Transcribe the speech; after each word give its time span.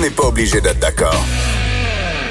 on 0.00 0.02
n'est 0.02 0.10
pas 0.10 0.28
obligé 0.28 0.62
d'être 0.62 0.78
d'accord. 0.78 1.26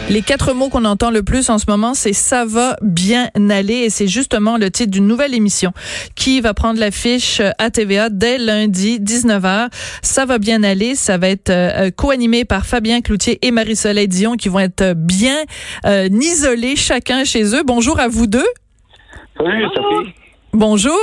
Les 0.09 0.23
quatre 0.23 0.53
mots 0.53 0.69
qu'on 0.69 0.85
entend 0.85 1.11
le 1.11 1.21
plus 1.21 1.51
en 1.51 1.59
ce 1.59 1.65
moment, 1.67 1.93
c'est 1.93 2.13
ça 2.13 2.43
va 2.43 2.75
bien 2.81 3.29
aller 3.35 3.75
et 3.75 3.89
c'est 3.91 4.07
justement 4.07 4.57
le 4.57 4.71
titre 4.71 4.89
d'une 4.89 5.05
nouvelle 5.05 5.35
émission 5.35 5.71
qui 6.15 6.41
va 6.41 6.55
prendre 6.55 6.79
l'affiche 6.79 7.43
à 7.59 7.69
TVA 7.69 8.09
dès 8.09 8.39
lundi 8.39 8.99
19h. 8.99 9.69
Ça 10.01 10.25
va 10.25 10.39
bien 10.39 10.63
aller, 10.63 10.95
ça 10.95 11.19
va 11.19 11.29
être 11.29 11.51
euh, 11.51 11.91
co-animé 11.95 12.43
par 12.43 12.65
Fabien 12.65 13.01
Cloutier 13.01 13.37
et 13.45 13.51
Marie-Soleil 13.51 14.07
Dion 14.07 14.35
qui 14.35 14.49
vont 14.49 14.59
être 14.59 14.93
bien 14.95 15.37
euh, 15.85 16.09
isolés 16.11 16.75
chacun 16.75 17.23
chez 17.23 17.53
eux. 17.53 17.61
Bonjour 17.63 17.99
à 17.99 18.07
vous 18.07 18.25
deux. 18.25 18.47
Salut 19.37 19.67
Sophie. 19.75 20.13
Bonjour. 20.53 20.97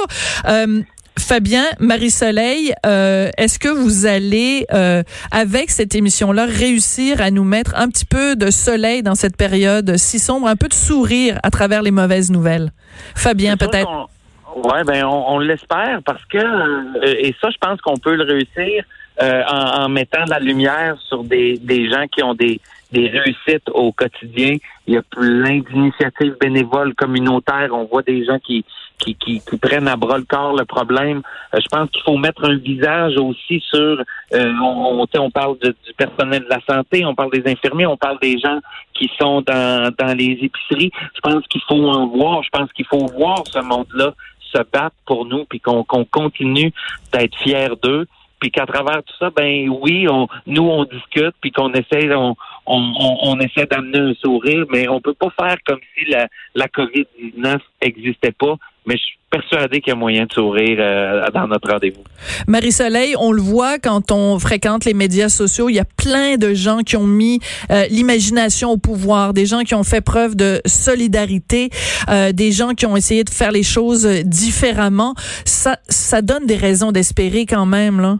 Euh, 0.48 0.82
Fabien, 1.18 1.64
Marie-Soleil, 1.80 2.74
euh, 2.84 3.30
est-ce 3.38 3.58
que 3.58 3.68
vous 3.68 4.06
allez, 4.06 4.66
euh, 4.72 5.02
avec 5.30 5.70
cette 5.70 5.94
émission-là, 5.94 6.46
réussir 6.46 7.20
à 7.20 7.30
nous 7.30 7.44
mettre 7.44 7.74
un 7.74 7.88
petit 7.88 8.04
peu 8.04 8.36
de 8.36 8.50
soleil 8.50 9.02
dans 9.02 9.14
cette 9.14 9.36
période 9.36 9.96
si 9.96 10.18
sombre, 10.18 10.46
un 10.46 10.56
peu 10.56 10.68
de 10.68 10.74
sourire 10.74 11.38
à 11.42 11.50
travers 11.50 11.82
les 11.82 11.90
mauvaises 11.90 12.30
nouvelles? 12.30 12.70
Fabien, 13.14 13.56
peut-être. 13.56 14.08
Oui, 14.56 14.78
ben 14.86 15.04
on, 15.04 15.38
l'espère 15.38 16.00
parce 16.04 16.24
que, 16.26 16.38
euh, 16.38 17.14
et 17.18 17.34
ça, 17.40 17.50
je 17.50 17.58
pense 17.60 17.80
qu'on 17.80 17.96
peut 17.96 18.14
le 18.14 18.24
réussir 18.24 18.84
en, 19.18 19.88
mettant 19.88 20.24
de 20.24 20.30
la 20.30 20.38
lumière 20.38 20.96
sur 21.08 21.24
des, 21.24 21.58
des 21.58 21.88
gens 21.90 22.06
qui 22.14 22.22
ont 22.22 22.34
des, 22.34 22.60
des 22.92 23.08
réussites 23.08 23.68
au 23.72 23.92
quotidien. 23.92 24.56
Il 24.86 24.94
y 24.94 24.96
a 24.96 25.02
plein 25.02 25.60
d'initiatives 25.60 26.36
bénévoles 26.40 26.94
communautaires. 26.94 27.70
On 27.72 27.84
voit 27.84 28.02
des 28.02 28.24
gens 28.24 28.38
qui, 28.38 28.64
qui, 28.98 29.14
qui, 29.14 29.40
prennent 29.60 29.88
à 29.88 29.96
bras 29.96 30.18
le 30.18 30.24
corps 30.24 30.54
le 30.56 30.64
problème. 30.64 31.22
Euh, 31.54 31.58
je 31.60 31.68
pense 31.68 31.90
qu'il 31.90 32.02
faut 32.02 32.16
mettre 32.16 32.44
un 32.44 32.56
visage 32.56 33.16
aussi 33.16 33.62
sur. 33.68 34.02
Euh, 34.34 34.52
on, 34.62 35.06
on, 35.18 35.30
parle 35.30 35.58
du 35.58 35.92
personnel 35.96 36.44
de 36.44 36.48
la 36.48 36.60
santé, 36.68 37.04
on 37.04 37.14
parle 37.14 37.30
des 37.30 37.50
infirmiers, 37.50 37.86
on 37.86 37.96
parle 37.96 38.18
des 38.20 38.38
gens 38.38 38.58
qui 38.94 39.10
sont 39.18 39.42
dans, 39.42 39.92
dans 39.98 40.16
les 40.16 40.38
épiceries. 40.42 40.90
Je 41.14 41.20
pense 41.20 41.46
qu'il 41.48 41.62
faut 41.68 41.88
en 41.88 42.06
voir. 42.08 42.42
Je 42.42 42.50
pense 42.50 42.72
qu'il 42.72 42.86
faut 42.86 43.06
voir 43.16 43.42
ce 43.46 43.60
monde-là 43.60 44.14
se 44.40 44.58
battre 44.72 44.96
pour 45.06 45.26
nous, 45.26 45.44
puis 45.44 45.60
qu'on 45.60 45.84
continue 45.84 46.72
d'être 47.12 47.36
fiers 47.38 47.70
d'eux 47.82 48.06
puis 48.40 48.50
qu'à 48.50 48.66
travers 48.66 49.02
tout 49.02 49.14
ça, 49.18 49.30
ben 49.30 49.68
oui, 49.68 50.06
on, 50.08 50.28
nous 50.46 50.62
on 50.62 50.84
discute, 50.84 51.34
puis 51.40 51.50
qu'on 51.50 51.72
essaie, 51.72 52.14
on, 52.14 52.36
on, 52.66 52.92
on 53.22 53.40
essaie 53.40 53.66
d'amener 53.66 53.98
un 53.98 54.14
sourire, 54.14 54.66
mais 54.70 54.88
on 54.88 55.00
peut 55.00 55.14
pas 55.14 55.30
faire 55.30 55.56
comme 55.66 55.80
si 55.94 56.04
la, 56.06 56.28
la 56.54 56.66
COVID-19 56.66 57.58
existait 57.80 58.32
pas 58.32 58.56
mais 58.86 58.96
je 58.96 59.02
suis 59.02 59.18
persuadé 59.30 59.80
qu'il 59.80 59.90
y 59.90 59.92
a 59.92 59.98
moyen 59.98 60.26
de 60.26 60.32
sourire 60.32 60.78
euh, 60.80 61.22
dans 61.34 61.48
notre 61.48 61.70
rendez-vous. 61.70 62.02
Marie-Soleil, 62.46 63.14
on 63.18 63.32
le 63.32 63.42
voit 63.42 63.78
quand 63.78 64.12
on 64.12 64.38
fréquente 64.38 64.84
les 64.84 64.94
médias 64.94 65.28
sociaux, 65.28 65.68
il 65.68 65.74
y 65.74 65.80
a 65.80 65.84
plein 65.84 66.36
de 66.36 66.54
gens 66.54 66.78
qui 66.78 66.96
ont 66.96 67.06
mis 67.06 67.40
euh, 67.70 67.86
l'imagination 67.90 68.70
au 68.70 68.76
pouvoir, 68.76 69.34
des 69.34 69.44
gens 69.46 69.62
qui 69.62 69.74
ont 69.74 69.84
fait 69.84 70.00
preuve 70.00 70.36
de 70.36 70.60
solidarité, 70.66 71.70
euh, 72.08 72.32
des 72.32 72.52
gens 72.52 72.74
qui 72.74 72.86
ont 72.86 72.96
essayé 72.96 73.24
de 73.24 73.30
faire 73.30 73.50
les 73.50 73.64
choses 73.64 74.06
différemment. 74.24 75.14
Ça, 75.44 75.78
ça 75.88 76.22
donne 76.22 76.46
des 76.46 76.56
raisons 76.56 76.92
d'espérer 76.92 77.46
quand 77.46 77.66
même, 77.66 78.00
là. 78.00 78.18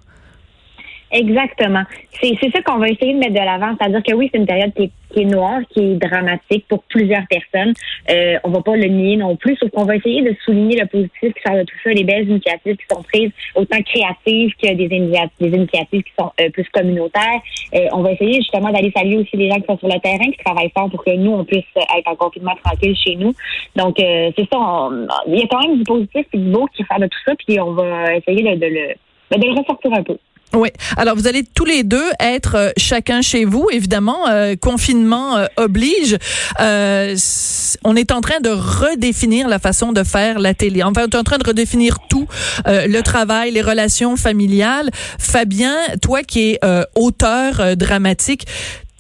Exactement. 1.17 1.83
C'est 2.21 2.51
ça 2.51 2.61
qu'on 2.63 2.77
va 2.79 2.89
essayer 2.89 3.15
de 3.15 3.19
mettre 3.19 3.33
de 3.33 3.39
l'avant. 3.39 3.75
C'est-à-dire 3.79 4.03
que 4.03 4.15
oui, 4.15 4.29
c'est 4.31 4.39
une 4.39 4.47
période 4.47 4.73
qui 4.75 4.85
est, 4.85 4.91
qui 5.13 5.21
est, 5.23 5.25
noire, 5.25 5.61
qui 5.71 5.81
est 5.81 5.95
dramatique 5.95 6.67
pour 6.69 6.83
plusieurs 6.85 7.27
personnes. 7.29 7.73
Euh, 8.11 8.39
on 8.45 8.51
va 8.51 8.61
pas 8.61 8.77
le 8.77 8.87
nier 8.87 9.17
non 9.17 9.35
plus, 9.37 9.57
sauf 9.57 9.71
qu'on 9.71 9.85
va 9.85 9.97
essayer 9.97 10.23
de 10.23 10.35
souligner 10.45 10.79
le 10.79 10.87
positif 10.87 11.33
qui 11.33 11.43
sort 11.47 11.57
de 11.57 11.63
tout 11.63 11.77
ça, 11.83 11.91
les 11.91 12.05
belles 12.05 12.29
initiatives 12.29 12.77
qui 12.77 12.85
sont 12.91 13.03
prises, 13.03 13.31
autant 13.55 13.79
créatives 13.83 14.53
que 14.63 14.75
des, 14.75 14.89
des 14.89 15.57
initiatives 15.57 16.03
qui 16.03 16.13
sont 16.19 16.31
euh, 16.41 16.51
plus 16.51 16.69
communautaires. 16.71 17.41
Euh, 17.75 17.87
on 17.93 18.03
va 18.03 18.13
essayer 18.13 18.35
justement 18.35 18.71
d'aller 18.71 18.93
saluer 18.95 19.17
aussi 19.17 19.37
les 19.37 19.49
gens 19.49 19.57
qui 19.57 19.67
sont 19.67 19.79
sur 19.79 19.89
le 19.89 20.01
terrain, 20.01 20.31
qui 20.31 20.45
travaillent 20.45 20.73
fort 20.77 20.91
pour 20.91 21.03
que 21.03 21.17
nous, 21.17 21.33
on 21.33 21.45
puisse 21.45 21.65
être 21.77 22.09
en 22.09 22.17
confinement 22.17 22.57
tranquille 22.63 22.97
chez 22.97 23.17
nous. 23.17 23.33
Donc, 23.75 23.99
euh, 24.01 24.31
c'est 24.37 24.49
ça. 24.53 24.89
il 25.29 25.39
y 25.39 25.43
a 25.43 25.47
quand 25.51 25.67
même 25.67 25.79
du 25.79 25.85
positif 25.85 26.27
et 26.33 26.39
du 26.39 26.51
beau 26.51 26.67
qui 26.77 26.85
sort 26.85 27.01
de 27.01 27.07
tout 27.07 27.21
ça, 27.25 27.33
puis 27.47 27.59
on 27.59 27.73
va 27.73 28.17
essayer 28.17 28.43
de, 28.43 28.57
de 28.57 29.47
le 29.47 29.59
ressortir 29.59 29.93
un 29.95 30.03
peu. 30.03 30.19
Oui. 30.53 30.71
Alors, 30.97 31.17
vous 31.17 31.27
allez 31.27 31.43
tous 31.43 31.65
les 31.65 31.83
deux 31.83 32.09
être 32.21 32.55
euh, 32.55 32.71
chacun 32.77 33.21
chez 33.21 33.45
vous, 33.45 33.69
évidemment. 33.71 34.29
Euh, 34.29 34.55
confinement 34.57 35.37
euh, 35.37 35.47
oblige. 35.57 36.17
on 36.59 37.97
est 37.97 38.13
en 38.13 38.21
train 38.21 38.41
de 38.41 38.51
redéfinir 38.51 39.49
la 39.49 39.59
façon 39.59 39.93
de 39.93 40.03
faire 40.03 40.39
la 40.39 40.55
télé. 40.55 40.83
Enfin, 40.83 41.03
on 41.03 41.11
est 41.11 41.17
en 41.17 41.25
train 41.25 41.39
de 41.39 41.47
redéfinir 41.47 41.99
tout, 42.09 42.27
le 42.67 43.01
travail, 43.01 43.51
les 43.51 43.63
relations 43.63 44.17
familiales. 44.17 44.91
Fabien, 45.19 45.77
toi 46.01 46.23
qui 46.23 46.53
es 46.53 46.61
auteur 46.95 47.77
dramatique, 47.77 48.47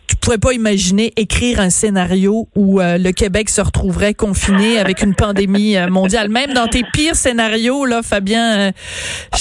tu 0.06 0.16
pourrais 0.16 0.38
pas 0.38 0.52
imaginer 0.52 1.12
écrire 1.16 1.60
un 1.60 1.70
scénario 1.70 2.48
où 2.54 2.80
euh, 2.80 2.98
le 2.98 3.12
Québec 3.12 3.48
se 3.48 3.60
retrouverait 3.60 4.14
confiné 4.14 4.78
avec 4.78 5.02
une 5.02 5.14
pandémie 5.14 5.76
euh, 5.76 5.88
mondiale. 5.88 6.28
Même 6.28 6.52
dans 6.52 6.68
tes 6.68 6.84
pires 6.92 7.16
scénarios, 7.16 7.84
là, 7.84 8.02
Fabien. 8.02 8.58
Euh, 8.58 8.70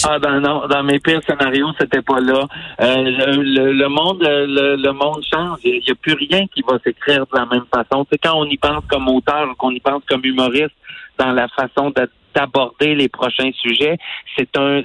ah 0.03 0.19
ben 0.19 0.39
non, 0.39 0.67
dans 0.67 0.83
mes 0.83 0.99
pires 0.99 1.21
scénarios, 1.27 1.69
c'était 1.79 2.01
pas 2.01 2.19
là. 2.19 2.47
Le, 2.79 3.87
monde, 3.87 4.19
le, 4.21 4.91
monde 4.91 5.23
change. 5.31 5.59
Il 5.63 5.81
n'y 5.85 5.91
a, 5.91 5.95
plus 5.95 6.13
rien 6.13 6.45
qui 6.47 6.61
va 6.67 6.77
s'écrire 6.83 7.25
de 7.25 7.37
la 7.37 7.45
même 7.45 7.65
façon. 7.73 8.05
C'est 8.11 8.17
quand 8.17 8.35
on 8.35 8.45
y 8.45 8.57
pense 8.57 8.83
comme 8.89 9.07
auteur, 9.07 9.47
qu'on 9.57 9.71
y 9.71 9.79
pense 9.79 10.03
comme 10.09 10.21
humoriste, 10.23 10.75
dans 11.17 11.31
la 11.31 11.47
façon 11.49 11.93
d'aborder 12.35 12.95
les 12.95 13.07
prochains 13.07 13.51
sujets, 13.61 13.97
c'est 14.37 14.57
un, 14.57 14.81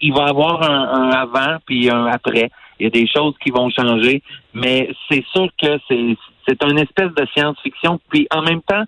il 0.00 0.12
va 0.12 0.26
y 0.26 0.30
avoir 0.30 0.62
un, 0.62 0.88
un 0.88 1.10
avant 1.10 1.58
puis 1.66 1.90
un 1.90 2.06
après 2.06 2.50
il 2.78 2.84
y 2.84 2.86
a 2.86 2.90
des 2.90 3.06
choses 3.06 3.34
qui 3.42 3.50
vont 3.50 3.70
changer, 3.70 4.22
mais 4.54 4.90
c'est 5.08 5.24
sûr 5.32 5.48
que 5.60 5.78
c'est 5.88 6.16
c'est 6.48 6.62
une 6.64 6.78
espèce 6.78 7.12
de 7.14 7.26
science-fiction. 7.34 8.00
Puis 8.08 8.26
en 8.30 8.42
même 8.42 8.62
temps, 8.62 8.84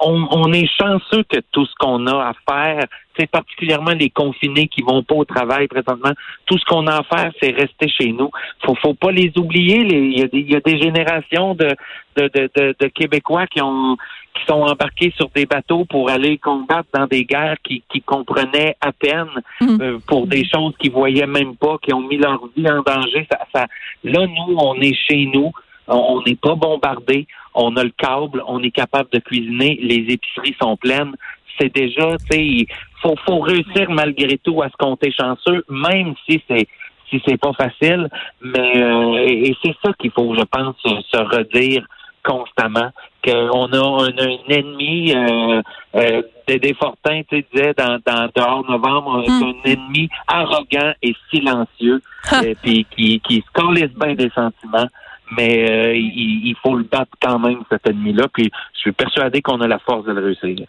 on, 0.00 0.26
on 0.30 0.52
est 0.52 0.68
chanceux 0.80 1.22
que 1.28 1.38
tout 1.52 1.64
ce 1.64 1.74
qu'on 1.78 2.06
a 2.06 2.30
à 2.30 2.32
faire, 2.48 2.84
c'est 3.18 3.30
particulièrement 3.30 3.92
les 3.92 4.10
confinés 4.10 4.68
qui 4.68 4.82
vont 4.82 5.02
pas 5.02 5.14
au 5.14 5.24
travail 5.24 5.68
présentement. 5.68 6.12
Tout 6.46 6.58
ce 6.58 6.64
qu'on 6.64 6.86
a 6.86 6.98
à 6.98 7.02
faire, 7.02 7.30
c'est 7.40 7.50
rester 7.50 7.88
chez 7.88 8.12
nous. 8.12 8.30
Faut, 8.64 8.74
faut 8.76 8.94
pas 8.94 9.12
les 9.12 9.32
oublier. 9.36 9.80
il, 9.80 10.18
y 10.18 10.22
a 10.22 10.26
des, 10.26 10.38
il 10.38 10.50
y 10.50 10.56
a 10.56 10.60
des 10.60 10.78
générations 10.78 11.54
de, 11.54 11.68
de, 12.16 12.30
de, 12.34 12.74
de, 12.78 12.86
Québécois 12.88 13.46
qui 13.46 13.60
ont 13.60 13.96
qui 14.34 14.46
sont 14.46 14.62
embarqués 14.62 15.12
sur 15.14 15.28
des 15.28 15.44
bateaux 15.44 15.84
pour 15.84 16.08
aller 16.08 16.38
combattre 16.38 16.88
dans 16.94 17.06
des 17.06 17.26
guerres 17.26 17.58
qui, 17.62 17.82
qui 17.92 18.00
comprenaient 18.00 18.76
à 18.80 18.90
peine 18.90 19.28
mm. 19.60 19.82
euh, 19.82 19.98
pour 20.06 20.26
des 20.26 20.46
choses 20.48 20.74
qu'ils 20.78 20.90
voyaient 20.92 21.26
même 21.26 21.54
pas, 21.56 21.76
qui 21.82 21.92
ont 21.92 22.00
mis 22.00 22.16
leur 22.16 22.40
vie 22.56 22.66
en 22.66 22.80
danger. 22.80 23.26
Ça, 23.30 23.40
ça, 23.54 23.66
là, 24.04 24.26
nous, 24.26 24.56
on 24.56 24.74
est 24.80 24.94
chez 24.94 25.26
nous. 25.26 25.52
On 25.88 26.22
n'est 26.26 26.36
pas 26.36 26.54
bombardé, 26.54 27.26
on 27.54 27.76
a 27.76 27.84
le 27.84 27.90
câble, 27.90 28.42
on 28.46 28.62
est 28.62 28.70
capable 28.70 29.10
de 29.10 29.18
cuisiner, 29.18 29.78
les 29.82 30.12
épiceries 30.12 30.56
sont 30.60 30.76
pleines. 30.76 31.14
C'est 31.58 31.74
déjà, 31.74 32.16
tu 32.18 32.26
sais, 32.30 32.44
il 32.44 32.66
faut, 33.02 33.16
faut 33.26 33.40
réussir 33.40 33.90
malgré 33.90 34.38
tout 34.38 34.62
à 34.62 34.68
se 34.68 34.76
compter 34.78 35.12
chanceux, 35.12 35.64
même 35.68 36.14
si 36.26 36.42
c'est 36.48 36.66
si 37.10 37.22
c'est 37.26 37.36
pas 37.36 37.52
facile. 37.52 38.08
Mais 38.40 38.82
euh, 38.82 39.16
et, 39.18 39.54
c'est 39.62 39.74
ça 39.84 39.92
qu'il 39.98 40.10
faut, 40.12 40.34
je 40.34 40.44
pense, 40.44 40.76
se 40.82 41.16
redire 41.18 41.86
constamment 42.24 42.90
qu'on 43.24 43.72
a 43.72 44.04
un, 44.04 44.16
ennemi 44.48 45.12
euh, 45.12 45.60
euh, 45.96 46.22
Dédé 46.46 46.74
Fortin 46.74 47.22
tu 47.28 47.44
disais 47.52 47.72
dans, 47.76 48.00
dans 48.06 48.28
dehors 48.34 48.64
novembre 48.68 49.24
hmm. 49.26 49.42
un 49.42 49.70
ennemi 49.70 50.08
arrogant 50.28 50.92
et 51.02 51.14
silencieux 51.30 52.00
et, 52.44 52.54
puis 52.56 52.86
qui, 52.96 53.20
qui 53.20 53.42
se 53.42 53.98
bien 53.98 54.14
des 54.14 54.30
sentiments 54.30 54.86
mais 55.36 55.70
euh, 55.70 55.94
il, 55.94 56.54
faut 56.62 56.76
le 56.76 56.84
battre 56.84 57.12
quand 57.20 57.38
même, 57.38 57.58
cet 57.70 57.88
ennemi-là. 57.88 58.26
Puis 58.32 58.50
je 58.74 58.78
suis 58.78 58.92
persuadé 58.92 59.42
qu'on 59.42 59.60
a 59.60 59.66
la 59.66 59.78
force 59.78 60.04
de 60.06 60.12
le 60.12 60.24
réussir. 60.24 60.66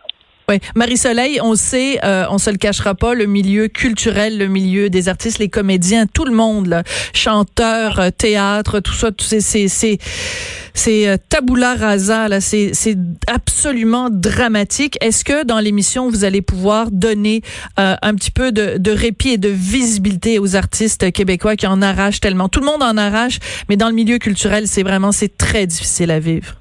Oui, 0.50 0.60
Marie-Soleil, 0.76 1.40
on 1.42 1.56
sait, 1.56 2.04
euh, 2.04 2.26
on 2.30 2.38
se 2.38 2.50
le 2.50 2.58
cachera 2.58 2.96
pas, 2.96 3.14
le 3.14 3.28
milieu 3.28 3.70
culturel, 3.70 4.38
le 4.38 4.48
milieu 4.48 4.90
des 4.90 5.08
artistes, 5.08 5.40
les 5.40 5.48
comédiens, 5.48 6.06
tout 6.06 6.26
le 6.26 6.34
monde, 6.34 6.68
là, 6.68 6.84
chanteurs, 7.14 8.00
euh, 8.00 8.10
théâtre, 8.10 8.82
tout 8.82 8.92
ça, 8.92 9.10
c'est 9.18 9.40
c'est 9.70 9.98
c'est 10.74 11.08
euh, 11.08 11.18
tabula 11.30 11.76
rasa 11.76 12.28
là, 12.28 12.42
c'est 12.42 12.98
absolument 13.28 14.10
dramatique. 14.10 14.98
Est-ce 15.02 15.24
que 15.24 15.46
dans 15.46 15.60
l'émission 15.60 16.10
vous 16.10 16.26
allez 16.26 16.42
pouvoir 16.42 16.92
donner 16.92 17.42
euh, 17.80 17.96
un 18.02 18.16
petit 18.16 18.32
peu 18.32 18.52
de, 18.52 18.78
de 18.78 18.92
répit 18.92 19.30
et 19.30 19.38
de 19.38 19.50
visibilité 19.50 20.40
aux 20.40 20.56
artistes 20.56 21.12
québécois 21.12 21.56
qui 21.56 21.68
en 21.68 21.82
arrachent 21.82 22.20
tellement? 22.20 22.50
Tout 22.50 22.60
le 22.60 22.66
monde 22.66 22.84
en 22.84 22.98
arrache, 22.98 23.40
mais 23.70 23.78
dans 23.78 23.88
le 23.88 23.96
milieu 23.96 24.18
culturel, 24.18 24.68
c'est 24.68 24.84
vraiment 24.84 25.12
c'est 25.12 25.38
très 25.38 25.68
difficile 25.68 26.12
à 26.12 26.20
vivre. 26.20 26.56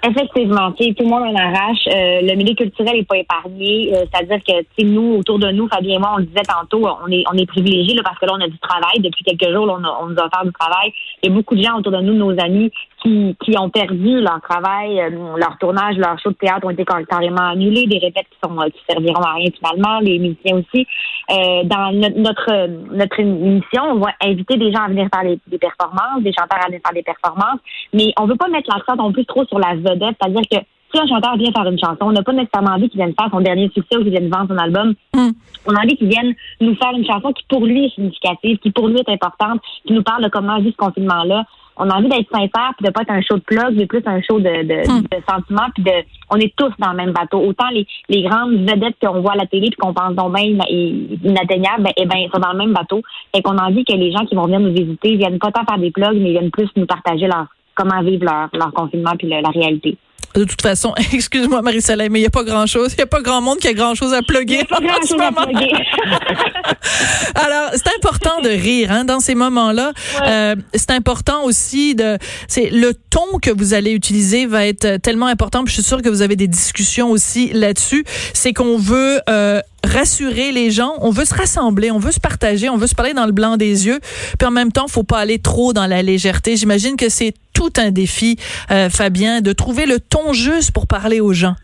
Effectivement, 0.00 0.70
tout 0.70 0.84
le 1.00 1.08
monde 1.08 1.24
en 1.24 1.34
arrache. 1.34 1.86
Euh, 1.88 2.20
le 2.22 2.36
milieu 2.36 2.54
culturel 2.54 2.98
n'est 2.98 3.04
pas 3.04 3.16
épargné. 3.16 3.90
C'est-à-dire 3.92 4.38
que 4.46 4.82
nous, 4.84 5.16
autour 5.16 5.40
de 5.40 5.50
nous, 5.50 5.66
Fabien 5.68 5.96
et 5.96 5.98
moi, 5.98 6.12
on 6.14 6.18
le 6.18 6.26
disait 6.26 6.42
tantôt, 6.46 6.86
on 7.04 7.10
est 7.10 7.24
on 7.32 7.36
est 7.36 7.46
privilégiés 7.46 7.96
parce 8.04 8.16
que 8.18 8.26
là, 8.26 8.34
on 8.38 8.40
a 8.40 8.46
du 8.46 8.58
travail. 8.58 9.00
Depuis 9.00 9.24
quelques 9.24 9.52
jours, 9.52 9.66
on, 9.68 9.80
nous 9.80 10.18
a 10.18 10.26
offert 10.26 10.44
du 10.44 10.52
travail. 10.52 10.92
Il 11.22 11.30
y 11.30 11.32
a 11.32 11.34
beaucoup 11.34 11.56
de 11.56 11.62
gens 11.62 11.78
autour 11.78 11.90
de 11.90 12.00
nous, 12.00 12.14
nos 12.14 12.30
amis, 12.40 12.70
qui, 13.02 13.36
qui 13.44 13.58
ont 13.58 13.70
perdu 13.70 14.20
leur 14.20 14.40
travail, 14.40 15.00
euh, 15.00 15.36
leur 15.36 15.56
tournage, 15.58 15.96
leur 15.96 16.18
show 16.18 16.30
de 16.30 16.34
théâtre 16.34 16.66
ont 16.66 16.70
été 16.70 16.84
carrément 16.84 17.48
annulés, 17.50 17.86
des 17.86 17.98
répètes 17.98 18.26
qui 18.30 18.38
sont 18.42 18.56
qui 18.70 18.80
serviront 18.88 19.22
à 19.22 19.34
rien 19.34 19.50
finalement, 19.56 20.00
les 20.00 20.18
musiciens 20.18 20.56
aussi. 20.56 20.86
dans 21.28 21.92
notre, 21.92 22.94
notre 22.94 23.20
émission, 23.20 23.82
on 23.92 23.98
va 23.98 24.12
inviter 24.22 24.56
des 24.56 24.72
gens 24.72 24.82
à 24.82 24.88
venir 24.88 25.08
faire 25.12 25.36
des 25.46 25.58
performances, 25.58 26.22
des 26.22 26.32
chanteurs 26.32 26.60
à 26.62 26.66
venir 26.66 26.80
faire 26.84 26.94
des 26.94 27.02
performances, 27.02 27.60
mais 27.92 28.12
on 28.18 28.26
veut 28.26 28.36
pas 28.36 28.48
mettre 28.48 28.70
l'accent 28.74 28.96
non 28.96 29.12
plus 29.12 29.24
trop 29.26 29.44
sur 29.46 29.58
la 29.58 29.74
c'est-à-dire 29.76 30.42
que 30.50 30.56
si 30.92 31.00
un 31.00 31.06
chanteur 31.06 31.36
vient 31.36 31.52
faire 31.52 31.66
une 31.66 31.78
chanson, 31.78 31.98
on 32.02 32.12
n'a 32.12 32.22
pas 32.22 32.32
nécessairement 32.32 32.72
envie 32.72 32.88
qu'il 32.88 32.98
vienne 32.98 33.14
faire 33.18 33.30
son 33.30 33.40
dernier 33.40 33.68
succès 33.74 33.96
ou 33.96 34.02
qu'il 34.02 34.10
vienne 34.10 34.30
vendre 34.30 34.48
son 34.48 34.58
album. 34.58 34.94
Hmm. 35.14 35.30
On 35.66 35.74
a 35.74 35.80
envie 35.80 35.96
qu'il 35.96 36.08
vienne 36.08 36.34
nous 36.60 36.74
faire 36.76 36.92
une 36.92 37.04
chanson 37.04 37.32
qui 37.32 37.44
pour 37.48 37.66
lui 37.66 37.86
est 37.86 37.94
significative, 37.94 38.58
qui 38.58 38.70
pour 38.70 38.88
lui 38.88 38.98
est 38.98 39.08
importante, 39.08 39.60
qui 39.86 39.92
nous 39.92 40.02
parle 40.02 40.24
de 40.24 40.28
comment 40.28 40.58
vit 40.60 40.72
ce 40.72 40.76
confinement-là. 40.76 41.44
On 41.78 41.88
a 41.90 41.96
envie 41.96 42.08
d'être 42.08 42.30
sincère 42.30 42.72
puis 42.76 42.86
de 42.86 42.90
pas 42.90 43.02
être 43.02 43.10
un 43.10 43.22
show 43.22 43.36
de 43.36 43.42
plug, 43.42 43.74
mais 43.76 43.86
plus 43.86 44.02
un 44.06 44.20
show 44.20 44.40
de, 44.40 44.62
de, 44.62 44.88
hmm. 44.88 45.02
de 45.02 45.22
sentiments 45.28 45.68
puis 45.74 45.84
de 45.84 45.92
on 46.30 46.36
est 46.36 46.54
tous 46.56 46.72
dans 46.78 46.90
le 46.90 46.96
même 46.96 47.12
bateau. 47.12 47.38
Autant 47.38 47.68
les, 47.72 47.86
les 48.08 48.22
grandes 48.22 48.56
vedettes 48.68 48.96
qu'on 49.00 49.20
voit 49.20 49.32
à 49.32 49.36
la 49.36 49.46
télé 49.46 49.68
puis 49.70 49.76
qu'on 49.78 49.94
pense 49.94 50.14
donc 50.14 50.34
bien 50.34 50.44
inatteignables, 50.44 51.84
ben, 51.84 51.92
eh 51.96 52.06
ben, 52.06 52.28
sont 52.32 52.40
dans 52.40 52.52
le 52.52 52.58
même 52.58 52.72
bateau. 52.72 53.02
Et 53.34 53.42
qu'on 53.42 53.56
a 53.56 53.66
envie 53.66 53.84
que 53.84 53.94
les 53.94 54.12
gens 54.12 54.24
qui 54.26 54.34
vont 54.34 54.44
venir 54.44 54.60
nous 54.60 54.72
visiter 54.72 55.16
viennent 55.16 55.38
pas 55.38 55.52
tant 55.52 55.64
faire 55.64 55.78
des 55.78 55.90
plugs, 55.90 56.18
mais 56.20 56.32
viennent 56.32 56.50
plus 56.50 56.68
nous 56.76 56.86
partager 56.86 57.26
leur 57.26 57.46
comment 57.74 58.02
vivre 58.02 58.24
leur, 58.24 58.48
leur 58.52 58.72
confinement 58.72 59.12
puis 59.16 59.28
la 59.28 59.48
réalité. 59.50 59.96
De 60.34 60.44
toute 60.44 60.62
façon, 60.62 60.94
excuse-moi 61.12 61.62
Marie-Soleil, 61.62 62.08
mais 62.10 62.18
il 62.18 62.22
n'y 62.22 62.26
a 62.26 62.30
pas 62.30 62.44
grand-chose. 62.44 62.92
Il 62.92 62.96
n'y 62.96 63.02
a 63.02 63.06
pas 63.06 63.20
grand 63.20 63.40
monde 63.40 63.58
qui 63.58 63.68
a 63.68 63.72
grand-chose 63.72 64.12
à 64.12 64.22
plugger. 64.22 64.64
Pas 64.64 64.80
grand-chose 64.80 65.20
à 65.20 65.32
plugger. 65.32 65.72
Alors, 67.34 67.70
c'est 67.72 67.88
important 67.96 68.40
de 68.42 68.48
rire 68.48 68.92
hein, 68.92 69.04
dans 69.04 69.20
ces 69.20 69.34
moments-là. 69.34 69.92
Euh, 70.22 70.54
c'est 70.74 70.90
important 70.90 71.44
aussi 71.44 71.94
de... 71.94 72.18
C'est 72.46 72.70
le 72.70 72.94
ton 72.94 73.38
que 73.40 73.50
vous 73.50 73.74
allez 73.74 73.92
utiliser 73.92 74.46
va 74.46 74.66
être 74.66 74.96
tellement 74.98 75.26
important. 75.26 75.64
Puis 75.64 75.74
je 75.74 75.80
suis 75.80 75.88
sûre 75.88 76.02
que 76.02 76.08
vous 76.08 76.22
avez 76.22 76.36
des 76.36 76.48
discussions 76.48 77.10
aussi 77.10 77.50
là-dessus. 77.52 78.04
C'est 78.32 78.52
qu'on 78.52 78.78
veut... 78.78 79.20
Euh, 79.28 79.57
rassurer 79.98 80.52
les 80.52 80.70
gens, 80.70 80.92
on 81.00 81.10
veut 81.10 81.24
se 81.24 81.34
rassembler, 81.34 81.90
on 81.90 81.98
veut 81.98 82.12
se 82.12 82.20
partager, 82.20 82.68
on 82.68 82.76
veut 82.76 82.86
se 82.86 82.94
parler 82.94 83.14
dans 83.14 83.26
le 83.26 83.32
blanc 83.32 83.56
des 83.56 83.86
yeux, 83.86 83.98
puis 84.38 84.46
en 84.46 84.50
même 84.50 84.70
temps, 84.70 84.86
faut 84.86 85.02
pas 85.02 85.18
aller 85.18 85.38
trop 85.40 85.72
dans 85.72 85.86
la 85.86 86.02
légèreté. 86.02 86.56
J'imagine 86.56 86.96
que 86.96 87.08
c'est 87.08 87.34
tout 87.52 87.72
un 87.76 87.90
défi, 87.90 88.36
euh, 88.70 88.88
Fabien, 88.90 89.40
de 89.40 89.52
trouver 89.52 89.86
le 89.86 89.98
ton 89.98 90.32
juste 90.32 90.70
pour 90.72 90.86
parler 90.86 91.20
aux 91.20 91.32
gens. 91.32 91.56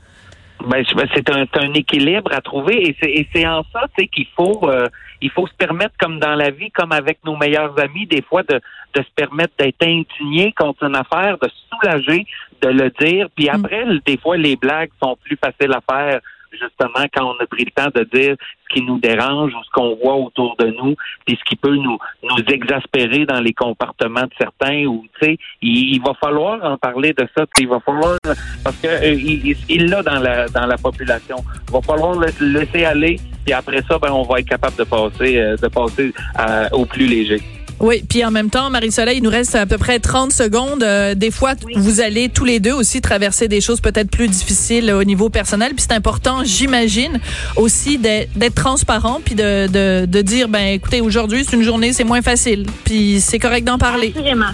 Ben, 0.67 0.83
c'est 1.15 1.29
un, 1.31 1.45
un, 1.61 1.75
équilibre 1.75 2.33
à 2.33 2.41
trouver 2.41 2.97
et 3.03 3.29
c'est 3.33 3.47
en 3.47 3.65
ça 3.73 3.87
qu'il 3.97 4.27
faut 4.35 4.61
euh, 4.71 4.89
il 5.21 5.31
faut 5.31 5.47
se 5.47 5.53
permettre 5.55 5.95
comme 6.01 6.19
dans 6.19 6.35
la 6.35 6.51
vie 6.51 6.71
comme 6.71 6.93
avec 6.93 7.19
nos 7.25 7.37
meilleurs 7.37 7.79
amis 7.79 8.07
des 8.07 8.23
fois 8.23 8.43
de, 8.45 8.61
de 8.95 9.03
se 9.03 9.11
permettre 9.15 9.53
d'être 9.59 9.83
indigné 9.83 10.55
contre 10.57 10.85
une 10.85 10.97
affaire 10.97 11.37
de 11.43 11.51
soulager 11.69 12.25
de 12.63 12.69
le 12.69 12.91
dire 12.99 13.27
puis 13.35 13.47
mm. 13.47 13.55
après 13.57 13.85
des 14.07 14.17
fois 14.17 14.39
les 14.39 14.57
blagues 14.57 14.91
sont 15.03 15.19
plus 15.23 15.37
faciles 15.37 15.73
à 15.73 15.83
faire 15.83 16.21
justement 16.61 17.07
quand 17.15 17.25
on 17.25 17.43
a 17.43 17.47
pris 17.47 17.65
le 17.65 17.71
temps 17.71 17.91
de 17.95 18.05
dire 18.05 18.37
ce 18.39 18.75
qui 18.75 18.83
nous 18.83 18.99
dérange 18.99 19.53
ou 19.55 19.63
ce 19.65 19.71
qu'on 19.71 19.97
voit 19.97 20.17
autour 20.17 20.57
de 20.59 20.67
nous, 20.67 20.95
puis 21.27 21.39
ce 21.39 21.45
qui 21.49 21.57
peut 21.57 21.77
nous 21.77 21.99
nous 22.23 22.45
exaspérer 22.49 23.27
dans 23.27 23.41
les 23.41 23.53
comportements 23.53 24.23
de 24.23 24.33
certains 24.39 24.85
ou 24.87 25.05
tu 25.21 25.27
sais, 25.27 25.39
il, 25.63 26.01
va 26.01 26.15
falloir 26.15 26.65
en 26.65 26.77
parler 26.77 27.13
de 27.13 27.27
ça, 27.37 27.45
il 27.59 27.69
va 27.69 27.81
falloir 27.81 28.19
parce 28.63 28.77
que 28.77 28.89
euh, 28.89 29.45
il 29.69 29.87
l'a 29.89 30.03
dans 30.03 30.21
la 30.21 30.49
dans 30.49 30.67
la 30.67 30.77
population. 30.77 31.37
Il 31.69 31.73
va 31.73 31.81
falloir 31.83 32.15
le 32.15 32.29
laisser 32.41 32.85
aller, 32.85 33.17
puis 33.45 33.53
après 33.53 33.83
ça, 33.83 33.99
ben 33.99 34.11
on 34.13 34.23
va 34.23 34.41
être 34.41 34.49
capable 34.49 34.77
de 34.77 34.85
passer 34.85 35.39
euh, 35.39 35.57
de 35.57 35.69
passer 35.69 36.13
euh, 36.41 36.69
au 36.73 36.85
plus 36.87 37.07
léger. 37.07 37.41
Oui, 37.85 38.03
puis 38.09 38.25
en 38.25 38.31
même 38.31 38.49
temps, 38.49 38.71
Marie-Soleil, 38.71 39.19
il 39.19 39.23
nous 39.23 39.29
reste 39.29 39.55
à 39.55 39.67
peu 39.67 39.77
près 39.77 39.99
30 39.99 40.33
secondes. 40.33 40.83
Euh, 40.83 41.15
des 41.15 41.31
fois, 41.31 41.53
vous 41.77 42.01
allez 42.01 42.31
tous 42.31 42.47
les 42.47 42.59
deux 42.59 42.73
aussi 42.73 43.03
traverser 43.03 43.47
des 43.47 43.61
choses 43.61 43.83
peut-être 43.83 44.11
plus 44.11 44.27
difficiles 44.27 44.91
au 44.91 45.05
niveau 45.05 45.29
personnel. 45.29 45.73
Puis 45.75 45.85
c'est 45.87 45.93
important, 45.93 46.45
j'imagine, 46.45 47.21
aussi 47.57 47.99
d'être 47.99 48.55
transparent, 48.55 49.21
puis 49.23 49.35
de, 49.35 49.67
de, 49.67 50.07
de, 50.07 50.23
dire, 50.23 50.49
ben 50.49 50.69
écoutez, 50.69 51.03
aujourd'hui, 51.03 51.45
c'est 51.45 51.57
une 51.57 51.63
journée, 51.63 51.93
c'est 51.93 52.05
moins 52.05 52.23
facile. 52.23 52.65
Puis 52.85 53.21
c'est 53.21 53.39
correct 53.39 53.65
d'en 53.67 53.77
parler. 53.77 54.15
Absolument. 54.17 54.53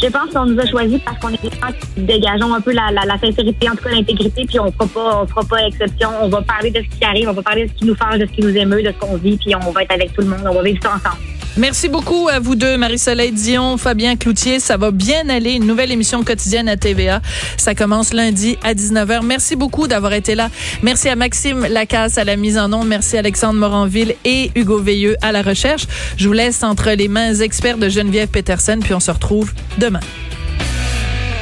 Je 0.00 0.06
pense 0.10 0.32
qu'on 0.32 0.46
nous 0.46 0.60
a 0.60 0.66
choisis 0.66 1.00
parce 1.04 1.18
qu'on 1.18 1.30
est 1.30 1.42
des 1.42 1.50
gens 1.50 1.72
qui 1.72 2.00
dégageons 2.02 2.54
un 2.54 2.60
peu 2.60 2.70
la, 2.70 2.92
la, 2.92 3.04
la 3.06 3.18
sincérité, 3.18 3.68
en 3.68 3.74
tout 3.74 3.82
cas 3.82 3.90
l'intégrité, 3.90 4.44
puis 4.46 4.60
on 4.60 4.70
fera 4.70 4.86
pas, 4.86 5.22
on 5.24 5.26
fera 5.26 5.42
pas 5.42 5.66
exception. 5.66 6.10
On 6.22 6.28
va 6.28 6.42
parler 6.42 6.70
de 6.70 6.78
ce 6.78 6.96
qui 6.96 7.04
arrive, 7.04 7.28
on 7.28 7.32
va 7.32 7.42
parler 7.42 7.64
de 7.64 7.70
ce 7.70 7.74
qui 7.74 7.86
nous 7.86 7.96
fâche, 7.96 8.20
de 8.20 8.26
ce 8.26 8.30
qui 8.30 8.42
nous 8.42 8.56
émeut, 8.56 8.84
de 8.84 8.92
ce 8.92 9.04
qu'on 9.04 9.16
vit, 9.16 9.36
puis 9.36 9.52
on 9.56 9.72
va 9.72 9.82
être 9.82 9.92
avec 9.92 10.12
tout 10.12 10.20
le 10.20 10.28
monde, 10.28 10.42
on 10.48 10.54
va 10.54 10.62
vivre 10.62 10.78
ça 10.80 10.90
ensemble. 10.94 11.37
Merci 11.58 11.88
beaucoup 11.88 12.28
à 12.28 12.38
vous 12.38 12.54
deux, 12.54 12.76
Marie-Soleil 12.76 13.32
Dion, 13.32 13.76
Fabien 13.78 14.14
Cloutier. 14.14 14.60
Ça 14.60 14.76
va 14.76 14.92
bien 14.92 15.28
aller. 15.28 15.54
Une 15.54 15.66
nouvelle 15.66 15.90
émission 15.90 16.22
quotidienne 16.22 16.68
à 16.68 16.76
TVA. 16.76 17.20
Ça 17.56 17.74
commence 17.74 18.12
lundi 18.12 18.56
à 18.62 18.74
19h. 18.74 19.24
Merci 19.24 19.56
beaucoup 19.56 19.88
d'avoir 19.88 20.12
été 20.12 20.36
là. 20.36 20.50
Merci 20.82 21.08
à 21.08 21.16
Maxime 21.16 21.66
Lacasse 21.68 22.16
à 22.16 22.22
la 22.22 22.36
mise 22.36 22.58
en 22.58 22.72
onde. 22.72 22.86
Merci 22.86 23.16
à 23.16 23.18
Alexandre 23.18 23.58
Moranville 23.58 24.14
et 24.24 24.52
Hugo 24.54 24.78
Veilleux 24.78 25.16
à 25.20 25.32
la 25.32 25.42
recherche. 25.42 25.88
Je 26.16 26.28
vous 26.28 26.32
laisse 26.32 26.62
entre 26.62 26.90
les 26.90 27.08
mains 27.08 27.34
experts 27.34 27.78
de 27.78 27.88
Geneviève 27.88 28.28
Peterson, 28.28 28.78
puis 28.80 28.94
on 28.94 29.00
se 29.00 29.10
retrouve 29.10 29.52
demain. 29.78 30.00